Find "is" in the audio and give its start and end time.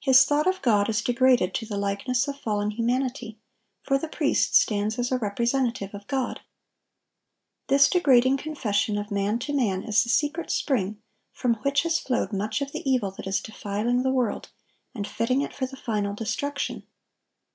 0.90-1.00, 9.84-10.02, 13.26-13.40